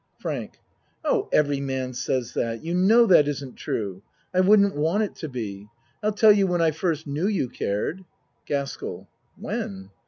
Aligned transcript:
FRANK 0.19 0.55
Oh, 1.05 1.29
every 1.31 1.59
man 1.59 1.93
says 1.93 2.33
that. 2.33 2.63
You 2.63 2.73
know 2.73 3.05
that 3.05 3.27
isn't 3.27 3.55
true. 3.55 4.01
I 4.33 4.39
wouldn't 4.39 4.75
want 4.75 5.03
it 5.03 5.13
to 5.17 5.29
be. 5.29 5.69
I'll 6.01 6.11
tell 6.11 6.31
you 6.31 6.47
when 6.47 6.59
I 6.59 6.71
first 6.71 7.05
knew 7.05 7.27
you 7.27 7.47
cared. 7.47 8.03
GASKELL 8.47 9.07
When 9.37 9.91